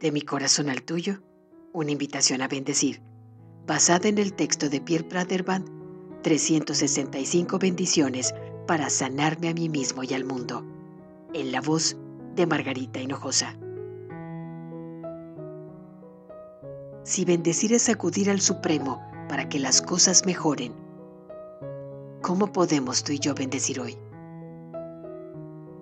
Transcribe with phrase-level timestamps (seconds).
[0.00, 1.22] De mi corazón al tuyo,
[1.72, 3.00] una invitación a bendecir,
[3.66, 5.68] basada en el texto de Pierre Praderband,
[6.22, 8.34] 365 bendiciones
[8.66, 10.64] para sanarme a mí mismo y al mundo,
[11.32, 11.96] en la voz
[12.34, 13.56] de Margarita Hinojosa.
[17.04, 20.72] Si bendecir es acudir al Supremo para que las cosas mejoren,
[22.22, 23.96] ¿cómo podemos tú y yo bendecir hoy?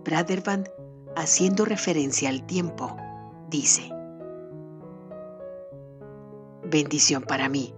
[0.05, 0.69] Praderband,
[1.17, 2.97] haciendo referencia al tiempo,
[3.49, 3.91] dice,
[6.73, 7.75] bendición para mí,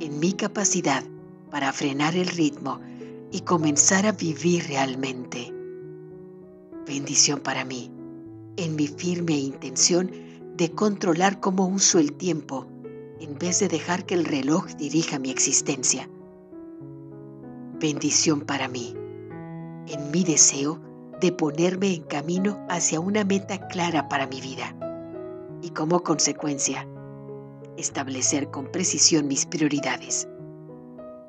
[0.00, 1.04] en mi capacidad
[1.52, 2.80] para frenar el ritmo
[3.30, 5.54] y comenzar a vivir realmente.
[6.84, 7.92] Bendición para mí,
[8.56, 10.10] en mi firme intención
[10.56, 12.66] de controlar cómo uso el tiempo
[13.20, 16.10] en vez de dejar que el reloj dirija mi existencia.
[17.78, 18.94] Bendición para mí,
[19.86, 20.80] en mi deseo
[21.20, 24.74] de ponerme en camino hacia una meta clara para mi vida
[25.62, 26.88] y como consecuencia,
[27.78, 30.28] establecer con precisión mis prioridades,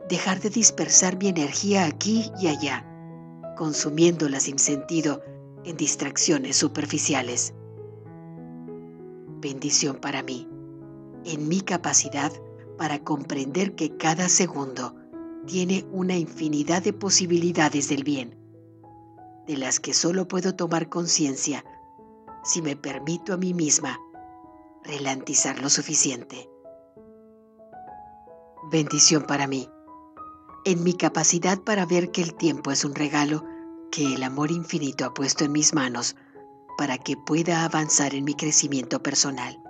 [0.09, 2.86] dejar de dispersar mi energía aquí y allá,
[3.58, 5.22] consumiéndola sin sentido
[5.64, 7.53] en distracciones superficiales.
[9.41, 10.47] Bendición para mí,
[11.25, 12.31] en mi capacidad
[12.78, 14.95] para comprender que cada segundo
[15.45, 18.36] tiene una infinidad de posibilidades del bien,
[19.47, 21.63] de las que solo puedo tomar conciencia
[22.44, 24.00] si me permito a mí misma
[24.83, 26.49] relantizar lo suficiente.
[28.72, 29.69] Bendición para mí,
[30.66, 33.44] en mi capacidad para ver que el tiempo es un regalo
[33.91, 36.16] que el amor infinito ha puesto en mis manos
[36.77, 39.61] para que pueda avanzar en mi crecimiento personal,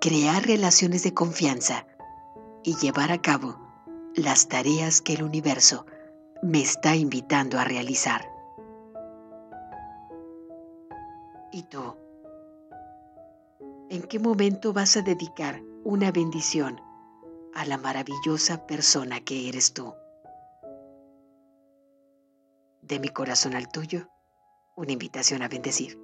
[0.00, 1.86] crear relaciones de confianza
[2.62, 3.58] y llevar a cabo
[4.14, 5.86] las tareas que el universo
[6.42, 8.28] me está invitando a realizar.
[11.50, 12.01] ¿Y tú?
[13.92, 16.80] ¿En qué momento vas a dedicar una bendición
[17.52, 19.92] a la maravillosa persona que eres tú?
[22.80, 24.08] De mi corazón al tuyo,
[24.76, 25.98] una invitación a bendecir.